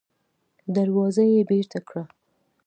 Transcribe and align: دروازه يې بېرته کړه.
دروازه 0.75 1.23
يې 1.31 1.41
بېرته 1.49 1.79
کړه. 1.87 2.03